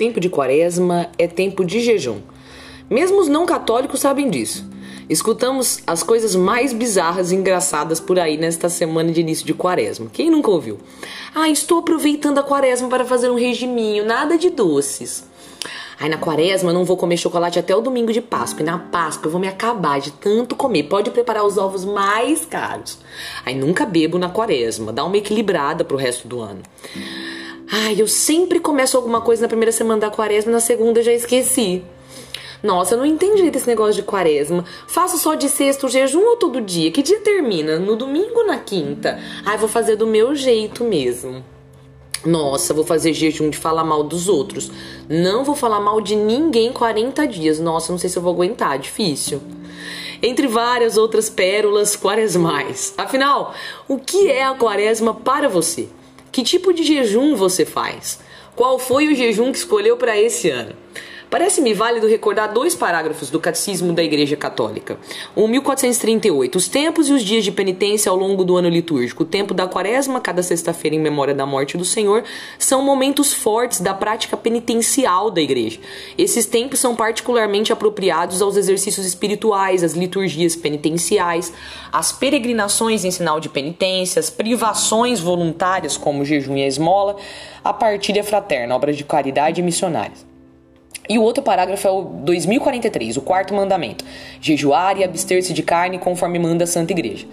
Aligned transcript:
Tempo 0.00 0.18
de 0.18 0.30
quaresma 0.30 1.10
é 1.18 1.26
tempo 1.26 1.62
de 1.62 1.78
jejum. 1.78 2.20
Mesmo 2.88 3.20
os 3.20 3.28
não 3.28 3.44
católicos 3.44 4.00
sabem 4.00 4.30
disso. 4.30 4.66
Escutamos 5.10 5.82
as 5.86 6.02
coisas 6.02 6.34
mais 6.34 6.72
bizarras 6.72 7.30
e 7.30 7.36
engraçadas 7.36 8.00
por 8.00 8.18
aí 8.18 8.38
nesta 8.38 8.70
semana 8.70 9.12
de 9.12 9.20
início 9.20 9.44
de 9.44 9.52
quaresma. 9.52 10.08
Quem 10.10 10.30
nunca 10.30 10.50
ouviu? 10.50 10.78
Ah, 11.34 11.50
estou 11.50 11.80
aproveitando 11.80 12.38
a 12.38 12.42
quaresma 12.42 12.88
para 12.88 13.04
fazer 13.04 13.28
um 13.28 13.34
regiminho, 13.34 14.06
nada 14.06 14.38
de 14.38 14.48
doces. 14.48 15.22
Aí 16.00 16.08
na 16.08 16.16
quaresma 16.16 16.70
eu 16.70 16.74
não 16.74 16.86
vou 16.86 16.96
comer 16.96 17.18
chocolate 17.18 17.58
até 17.58 17.76
o 17.76 17.82
domingo 17.82 18.10
de 18.10 18.22
Páscoa. 18.22 18.62
E 18.62 18.64
na 18.64 18.78
Páscoa 18.78 19.26
eu 19.26 19.30
vou 19.30 19.38
me 19.38 19.48
acabar 19.48 20.00
de 20.00 20.12
tanto 20.12 20.56
comer. 20.56 20.84
Pode 20.84 21.10
preparar 21.10 21.44
os 21.44 21.58
ovos 21.58 21.84
mais 21.84 22.46
caros. 22.46 22.98
Aí 23.44 23.54
nunca 23.54 23.84
bebo 23.84 24.18
na 24.18 24.30
quaresma. 24.30 24.94
Dá 24.94 25.04
uma 25.04 25.18
equilibrada 25.18 25.84
pro 25.84 25.98
resto 25.98 26.26
do 26.26 26.40
ano. 26.40 26.62
Ai, 27.72 27.94
eu 27.98 28.08
sempre 28.08 28.58
começo 28.58 28.96
alguma 28.96 29.20
coisa 29.20 29.42
na 29.42 29.48
primeira 29.48 29.70
semana 29.70 30.00
da 30.00 30.10
quaresma, 30.10 30.50
na 30.50 30.58
segunda 30.58 31.02
já 31.02 31.12
esqueci. 31.12 31.84
Nossa, 32.60 32.94
eu 32.94 32.98
não 32.98 33.06
entendi 33.06 33.42
esse 33.56 33.66
negócio 33.66 33.94
de 33.94 34.02
quaresma. 34.02 34.64
Faço 34.88 35.16
só 35.16 35.34
de 35.36 35.48
sexto 35.48 35.88
jejum 35.88 36.20
ou 36.20 36.36
todo 36.36 36.60
dia? 36.60 36.90
Que 36.90 37.00
dia 37.00 37.20
termina? 37.20 37.78
No 37.78 37.94
domingo 37.94 38.40
ou 38.40 38.46
na 38.46 38.58
quinta? 38.58 39.20
Ai, 39.46 39.56
vou 39.56 39.68
fazer 39.68 39.94
do 39.94 40.04
meu 40.04 40.34
jeito 40.34 40.82
mesmo. 40.82 41.44
Nossa, 42.26 42.74
vou 42.74 42.84
fazer 42.84 43.14
jejum 43.14 43.48
de 43.48 43.56
falar 43.56 43.84
mal 43.84 44.02
dos 44.02 44.28
outros. 44.28 44.68
Não 45.08 45.44
vou 45.44 45.54
falar 45.54 45.78
mal 45.78 46.00
de 46.00 46.16
ninguém 46.16 46.72
40 46.72 47.24
dias. 47.28 47.60
Nossa, 47.60 47.92
não 47.92 48.00
sei 48.00 48.10
se 48.10 48.18
eu 48.18 48.22
vou 48.22 48.34
aguentar, 48.34 48.80
difícil. 48.80 49.40
Entre 50.20 50.48
várias 50.48 50.98
outras 50.98 51.30
pérolas 51.30 51.94
quaresmais. 51.94 52.92
Afinal, 52.98 53.54
o 53.86 53.96
que 53.96 54.28
é 54.28 54.44
a 54.44 54.54
quaresma 54.54 55.14
para 55.14 55.48
você? 55.48 55.88
Que 56.40 56.44
tipo 56.44 56.72
de 56.72 56.82
jejum 56.82 57.36
você 57.36 57.66
faz? 57.66 58.18
Qual 58.56 58.78
foi 58.78 59.08
o 59.08 59.14
jejum 59.14 59.52
que 59.52 59.58
escolheu 59.58 59.98
para 59.98 60.18
esse 60.18 60.48
ano? 60.48 60.74
Parece-me 61.30 61.72
válido 61.72 62.08
recordar 62.08 62.52
dois 62.52 62.74
parágrafos 62.74 63.30
do 63.30 63.38
Catecismo 63.38 63.92
da 63.92 64.02
Igreja 64.02 64.36
Católica. 64.36 64.98
O 65.36 65.46
1438. 65.46 66.56
Os 66.56 66.66
tempos 66.66 67.08
e 67.08 67.12
os 67.12 67.22
dias 67.22 67.44
de 67.44 67.52
penitência 67.52 68.10
ao 68.10 68.16
longo 68.16 68.42
do 68.42 68.56
ano 68.56 68.68
litúrgico, 68.68 69.22
o 69.22 69.26
tempo 69.26 69.54
da 69.54 69.68
quaresma, 69.68 70.20
cada 70.20 70.42
sexta-feira 70.42 70.96
em 70.96 70.98
memória 70.98 71.32
da 71.32 71.46
morte 71.46 71.78
do 71.78 71.84
Senhor, 71.84 72.24
são 72.58 72.82
momentos 72.82 73.32
fortes 73.32 73.80
da 73.80 73.94
prática 73.94 74.36
penitencial 74.36 75.30
da 75.30 75.40
Igreja. 75.40 75.78
Esses 76.18 76.46
tempos 76.46 76.80
são 76.80 76.96
particularmente 76.96 77.72
apropriados 77.72 78.42
aos 78.42 78.56
exercícios 78.56 79.06
espirituais, 79.06 79.84
às 79.84 79.92
liturgias 79.92 80.56
penitenciais, 80.56 81.52
às 81.92 82.10
peregrinações 82.10 83.04
em 83.04 83.10
sinal 83.12 83.38
de 83.38 83.48
penitência, 83.48 84.18
às 84.18 84.30
privações 84.30 85.20
voluntárias, 85.20 85.96
como 85.96 86.24
jejum 86.24 86.56
e 86.56 86.64
a 86.64 86.66
esmola, 86.66 87.14
a 87.62 87.72
partilha 87.72 88.24
fraterna, 88.24 88.74
obras 88.74 88.96
de 88.96 89.04
caridade 89.04 89.60
e 89.60 89.62
missionárias. 89.62 90.29
E 91.08 91.18
o 91.18 91.22
outro 91.22 91.42
parágrafo 91.42 91.88
é 91.88 91.90
o 91.90 92.02
2043, 92.02 93.16
o 93.16 93.20
quarto 93.20 93.52
mandamento: 93.54 94.04
jejuar 94.40 94.98
e 94.98 95.04
abster-se 95.04 95.52
de 95.52 95.62
carne 95.62 95.98
conforme 95.98 96.38
manda 96.38 96.64
a 96.64 96.66
Santa 96.66 96.92
Igreja. 96.92 97.26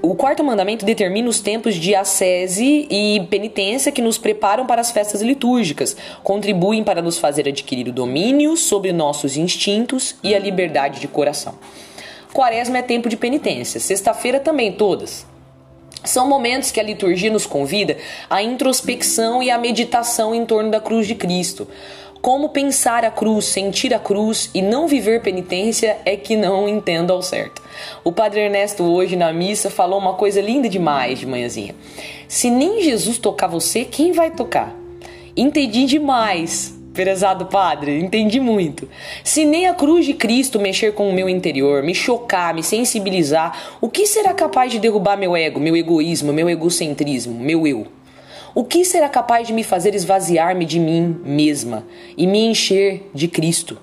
O 0.00 0.14
quarto 0.14 0.42
mandamento 0.42 0.86
determina 0.86 1.28
os 1.28 1.38
tempos 1.38 1.74
de 1.74 1.94
ascese 1.94 2.88
e 2.90 3.26
penitência 3.28 3.92
que 3.92 4.00
nos 4.00 4.16
preparam 4.16 4.64
para 4.64 4.80
as 4.80 4.90
festas 4.90 5.20
litúrgicas, 5.20 5.94
contribuem 6.24 6.82
para 6.82 7.02
nos 7.02 7.18
fazer 7.18 7.46
adquirir 7.46 7.88
o 7.88 7.92
domínio 7.92 8.56
sobre 8.56 8.90
nossos 8.90 9.36
instintos 9.36 10.16
e 10.22 10.34
a 10.34 10.38
liberdade 10.38 10.98
de 10.98 11.06
coração. 11.06 11.54
Quaresma 12.32 12.78
é 12.78 12.82
tempo 12.82 13.08
de 13.10 13.18
penitência, 13.18 13.78
sexta-feira 13.78 14.40
também 14.40 14.72
todas. 14.72 15.26
São 16.04 16.28
momentos 16.28 16.70
que 16.70 16.80
a 16.80 16.82
liturgia 16.82 17.30
nos 17.30 17.46
convida 17.46 17.98
à 18.30 18.42
introspecção 18.42 19.42
e 19.42 19.50
à 19.50 19.58
meditação 19.58 20.34
em 20.34 20.46
torno 20.46 20.70
da 20.70 20.80
cruz 20.80 21.06
de 21.06 21.14
Cristo. 21.14 21.68
Como 22.26 22.48
pensar 22.48 23.04
a 23.04 23.10
cruz, 23.12 23.44
sentir 23.44 23.94
a 23.94 24.00
cruz 24.00 24.50
e 24.52 24.60
não 24.60 24.88
viver 24.88 25.22
penitência 25.22 25.98
é 26.04 26.16
que 26.16 26.34
não 26.34 26.68
entendo 26.68 27.12
ao 27.12 27.22
certo. 27.22 27.62
O 28.02 28.10
Padre 28.10 28.40
Ernesto 28.40 28.82
hoje 28.82 29.14
na 29.14 29.32
missa 29.32 29.70
falou 29.70 29.96
uma 30.00 30.14
coisa 30.14 30.40
linda 30.40 30.68
demais 30.68 31.20
de 31.20 31.24
manhãzinha. 31.24 31.76
Se 32.26 32.50
nem 32.50 32.82
Jesus 32.82 33.18
tocar 33.18 33.46
você, 33.46 33.84
quem 33.84 34.10
vai 34.10 34.32
tocar? 34.32 34.74
Entendi 35.36 35.84
demais, 35.84 36.76
prezado 36.92 37.46
padre, 37.46 37.96
entendi 38.00 38.40
muito. 38.40 38.88
Se 39.22 39.44
nem 39.44 39.68
a 39.68 39.74
cruz 39.74 40.04
de 40.04 40.14
Cristo 40.14 40.58
mexer 40.58 40.94
com 40.94 41.08
o 41.08 41.12
meu 41.12 41.28
interior, 41.28 41.84
me 41.84 41.94
chocar, 41.94 42.52
me 42.52 42.64
sensibilizar, 42.64 43.76
o 43.80 43.88
que 43.88 44.04
será 44.04 44.34
capaz 44.34 44.72
de 44.72 44.80
derrubar 44.80 45.16
meu 45.16 45.36
ego, 45.36 45.60
meu 45.60 45.76
egoísmo, 45.76 46.32
meu 46.32 46.50
egocentrismo, 46.50 47.38
meu 47.38 47.68
eu? 47.68 47.86
O 48.58 48.64
que 48.64 48.86
será 48.86 49.06
capaz 49.06 49.46
de 49.46 49.52
me 49.52 49.62
fazer 49.62 49.94
esvaziar-me 49.94 50.64
de 50.64 50.80
mim 50.80 51.20
mesma 51.22 51.84
e 52.16 52.26
me 52.26 52.38
encher 52.38 53.10
de 53.12 53.28
Cristo? 53.28 53.76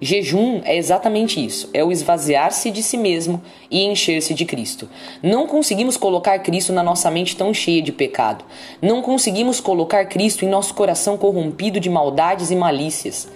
Jejum 0.00 0.62
é 0.64 0.74
exatamente 0.74 1.44
isso: 1.44 1.68
é 1.74 1.84
o 1.84 1.92
esvaziar-se 1.92 2.70
de 2.70 2.82
si 2.82 2.96
mesmo 2.96 3.42
e 3.70 3.84
encher-se 3.84 4.32
de 4.32 4.46
Cristo. 4.46 4.88
Não 5.22 5.46
conseguimos 5.46 5.98
colocar 5.98 6.38
Cristo 6.38 6.72
na 6.72 6.82
nossa 6.82 7.10
mente 7.10 7.36
tão 7.36 7.52
cheia 7.52 7.82
de 7.82 7.92
pecado. 7.92 8.42
Não 8.80 9.02
conseguimos 9.02 9.60
colocar 9.60 10.06
Cristo 10.06 10.46
em 10.46 10.48
nosso 10.48 10.72
coração 10.72 11.18
corrompido 11.18 11.78
de 11.78 11.90
maldades 11.90 12.50
e 12.50 12.56
malícias. 12.56 13.28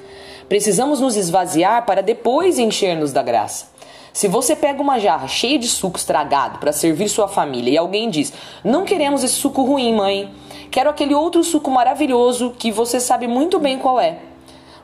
Precisamos 0.48 0.98
nos 0.98 1.14
esvaziar 1.14 1.84
para 1.84 2.02
depois 2.02 2.58
encher-nos 2.58 3.12
da 3.12 3.22
graça. 3.22 3.69
Se 4.12 4.26
você 4.26 4.56
pega 4.56 4.82
uma 4.82 4.98
jarra 4.98 5.28
cheia 5.28 5.59
de 5.59 5.69
suco 5.69 5.98
estragado 5.98 6.59
para 6.59 6.72
servir 6.72 7.09
sua 7.09 7.28
família 7.28 7.71
e 7.71 7.78
alguém 7.78 8.10
diz: 8.10 8.32
Não 8.65 8.84
queremos 8.84 9.22
esse 9.22 9.34
suco 9.34 9.62
ruim, 9.62 9.94
mãe. 9.94 10.32
Quero 10.71 10.91
aquele 10.91 11.15
outro 11.15 11.43
suco 11.44 11.71
maravilhoso 11.71 12.54
que 12.59 12.70
você 12.72 13.00
sabe 13.00 13.26
muito 13.26 13.59
bem 13.59 13.78
qual 13.78 14.00
é. 14.00 14.19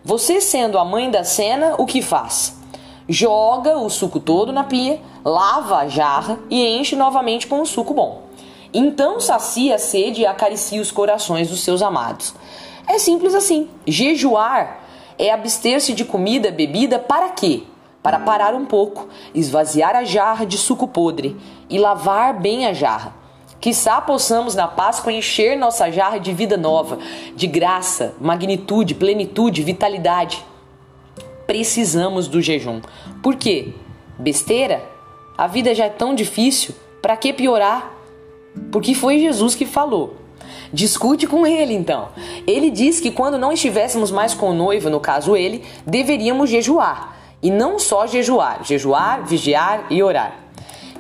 Você, 0.05 0.41
sendo 0.41 0.79
a 0.79 0.85
mãe 0.85 1.11
da 1.11 1.25
cena, 1.25 1.75
o 1.79 1.87
que 1.87 2.01
faz? 2.01 2.57
Joga 3.09 3.79
o 3.79 3.89
suco 3.89 4.21
todo 4.21 4.53
na 4.53 4.65
pia, 4.65 5.01
lava 5.25 5.79
a 5.79 5.89
jarra 5.89 6.39
e 6.51 6.65
enche 6.65 6.97
novamente 6.97 7.47
com 7.47 7.61
o 7.61 7.67
suco 7.67 7.95
bom. 7.95 8.23
Então 8.73 9.21
sacia 9.21 9.77
a 9.77 9.79
sede 9.79 10.23
e 10.23 10.27
acaricia 10.27 10.81
os 10.81 10.91
corações 10.91 11.49
dos 11.49 11.61
seus 11.61 11.83
amados. 11.83 12.35
É 12.87 12.99
simples 12.99 13.35
assim. 13.35 13.69
Jejuar 13.87 14.81
é 15.19 15.33
abster-se 15.33 15.93
de 15.93 16.05
comida, 16.05 16.51
bebida, 16.51 16.99
para 16.99 17.31
quê? 17.31 17.63
Para 18.07 18.21
parar 18.21 18.55
um 18.55 18.65
pouco, 18.65 19.09
esvaziar 19.35 19.97
a 19.97 20.05
jarra 20.05 20.47
de 20.47 20.57
suco 20.57 20.87
podre 20.87 21.37
e 21.69 21.77
lavar 21.77 22.39
bem 22.39 22.65
a 22.65 22.73
jarra 22.73 23.27
Quizá 23.61 24.01
possamos 24.01 24.55
na 24.55 24.69
Páscoa 24.69 25.13
encher 25.13 25.59
nossa 25.59 25.91
jarra 25.91 26.19
de 26.19 26.33
vida 26.33 26.57
nova, 26.57 27.01
de 27.35 27.49
graça, 27.49 28.15
magnitude, 28.21 28.95
plenitude, 28.95 29.61
vitalidade. 29.63 30.45
Precisamos 31.49 32.29
do 32.29 32.41
jejum. 32.41 32.81
Por 33.21 33.35
quê? 33.35 33.73
Besteira? 34.17 34.85
A 35.37 35.49
vida 35.49 35.75
já 35.75 35.87
é 35.87 35.91
tão 35.91 36.15
difícil, 36.15 36.77
para 37.03 37.17
que 37.17 37.33
piorar? 37.33 37.93
Porque 38.71 38.95
foi 38.95 39.19
Jesus 39.19 39.57
que 39.57 39.67
falou. 39.67 40.15
Discute 40.73 41.27
com 41.27 41.45
ele 41.45 41.75
então. 41.75 42.11
Ele 42.47 42.71
diz 42.71 43.01
que 43.01 43.11
quando 43.11 43.37
não 43.37 43.51
estivéssemos 43.51 44.13
mais 44.13 44.33
com 44.33 44.51
o 44.51 44.55
noivo, 44.55 44.89
no 44.89 45.01
caso 45.01 45.35
ele, 45.35 45.65
deveríamos 45.85 46.49
jejuar. 46.49 47.17
E 47.43 47.51
não 47.51 47.79
só 47.79 48.07
jejuar, 48.07 48.65
jejuar, 48.65 49.25
vigiar 49.27 49.87
e 49.91 50.03
orar. 50.03 50.47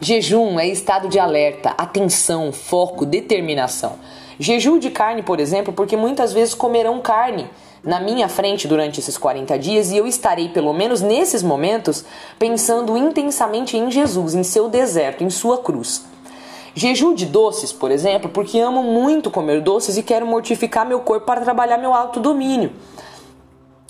Jejum 0.00 0.60
é 0.60 0.69
estado 0.69 1.08
de 1.08 1.19
alerta, 1.19 1.70
atenção, 1.70 2.52
foco, 2.52 3.06
determinação. 3.06 3.94
Jejum 4.38 4.78
de 4.78 4.91
carne, 4.91 5.22
por 5.22 5.41
exemplo, 5.41 5.72
porque 5.72 5.97
muitas 5.97 6.32
vezes 6.32 6.54
comerão 6.54 7.00
carne 7.00 7.48
na 7.82 8.00
minha 8.00 8.28
frente 8.28 8.69
durante 8.69 9.00
esses 9.00 9.16
40 9.16 9.58
dias 9.58 9.91
e 9.91 9.97
eu 9.97 10.06
estarei, 10.06 10.50
pelo 10.50 10.74
menos 10.74 11.00
nesses 11.00 11.42
momentos, 11.42 12.04
pensando 12.38 12.97
intensamente 12.97 13.78
em 13.78 13.91
Jesus, 13.91 14.34
em 14.34 14.42
seu 14.42 14.68
deserto, 14.68 15.24
em 15.24 15.30
sua 15.30 15.58
cruz. 15.58 16.04
Jejum 16.74 17.14
de 17.14 17.24
doces, 17.24 17.72
por 17.72 17.91
exemplo, 17.91 18.28
porque 18.28 18.59
amo 18.59 18.83
muito 18.83 19.30
comer 19.30 19.62
doces 19.62 19.97
e 19.97 20.03
quero 20.03 20.27
mortificar 20.27 20.84
meu 20.84 21.00
corpo 21.00 21.24
para 21.24 21.41
trabalhar 21.41 21.78
meu 21.78 21.94
autodomínio 21.94 22.71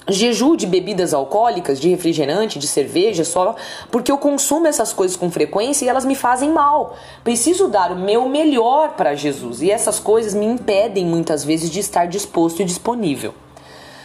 jejum 0.08 0.56
de 0.56 0.66
bebidas 0.66 1.12
alcoólicas, 1.12 1.80
de 1.80 1.88
refrigerante, 1.88 2.58
de 2.58 2.66
cerveja, 2.66 3.24
só 3.24 3.54
porque 3.90 4.10
eu 4.10 4.18
consumo 4.18 4.66
essas 4.66 4.92
coisas 4.92 5.16
com 5.16 5.30
frequência 5.30 5.84
e 5.84 5.88
elas 5.88 6.04
me 6.04 6.14
fazem 6.14 6.50
mal. 6.50 6.96
Preciso 7.24 7.68
dar 7.68 7.90
o 7.92 7.96
meu 7.96 8.28
melhor 8.28 8.90
para 8.90 9.14
Jesus 9.14 9.62
e 9.62 9.70
essas 9.70 9.98
coisas 9.98 10.34
me 10.34 10.46
impedem 10.46 11.04
muitas 11.04 11.44
vezes 11.44 11.70
de 11.70 11.80
estar 11.80 12.06
disposto 12.06 12.60
e 12.60 12.64
disponível. 12.64 13.34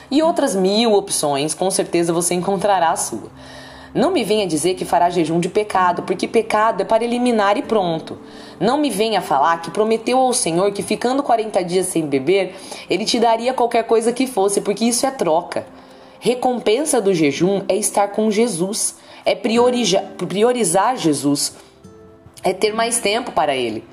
E 0.09 0.21
outras 0.21 0.55
mil 0.55 0.93
opções, 0.93 1.53
com 1.53 1.69
certeza 1.71 2.11
você 2.11 2.33
encontrará 2.33 2.91
a 2.91 2.97
sua. 2.97 3.29
Não 3.93 4.09
me 4.11 4.23
venha 4.23 4.47
dizer 4.47 4.75
que 4.75 4.85
fará 4.85 5.09
jejum 5.09 5.39
de 5.39 5.49
pecado, 5.49 6.03
porque 6.03 6.25
pecado 6.25 6.81
é 6.81 6.85
para 6.85 7.03
eliminar 7.03 7.57
e 7.57 7.61
pronto. 7.61 8.17
Não 8.57 8.77
me 8.77 8.89
venha 8.89 9.21
falar 9.21 9.61
que 9.61 9.69
prometeu 9.69 10.17
ao 10.17 10.33
Senhor 10.33 10.71
que 10.71 10.81
ficando 10.81 11.21
40 11.21 11.61
dias 11.63 11.87
sem 11.87 12.05
beber, 12.05 12.55
ele 12.89 13.03
te 13.03 13.19
daria 13.19 13.53
qualquer 13.53 13.83
coisa 13.83 14.13
que 14.13 14.27
fosse, 14.27 14.61
porque 14.61 14.85
isso 14.85 15.05
é 15.05 15.11
troca. 15.11 15.65
Recompensa 16.23 17.01
do 17.01 17.15
jejum 17.15 17.63
é 17.67 17.75
estar 17.75 18.09
com 18.09 18.29
Jesus, 18.29 18.95
é 19.25 19.33
priorizar 19.33 20.95
Jesus, 20.95 21.55
é 22.43 22.53
ter 22.53 22.75
mais 22.75 22.99
tempo 22.99 23.31
para 23.31 23.55
Ele. 23.55 23.83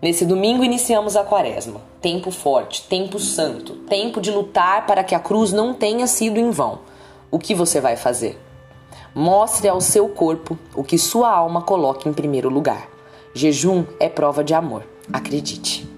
Nesse 0.00 0.24
domingo 0.24 0.62
iniciamos 0.62 1.16
a 1.16 1.24
quaresma. 1.24 1.80
Tempo 2.00 2.30
forte, 2.30 2.84
tempo 2.84 3.18
santo, 3.18 3.72
tempo 3.88 4.20
de 4.20 4.30
lutar 4.30 4.86
para 4.86 5.02
que 5.02 5.16
a 5.16 5.18
cruz 5.18 5.52
não 5.52 5.74
tenha 5.74 6.06
sido 6.06 6.38
em 6.38 6.52
vão. 6.52 6.78
O 7.28 7.40
que 7.40 7.56
você 7.56 7.80
vai 7.80 7.96
fazer? 7.96 8.40
Mostre 9.12 9.68
ao 9.68 9.80
seu 9.80 10.08
corpo 10.08 10.56
o 10.76 10.84
que 10.84 10.96
sua 10.96 11.28
alma 11.28 11.60
coloca 11.60 12.08
em 12.08 12.12
primeiro 12.12 12.48
lugar. 12.48 12.88
Jejum 13.34 13.84
é 13.98 14.08
prova 14.08 14.44
de 14.44 14.54
amor, 14.54 14.86
acredite. 15.12 15.95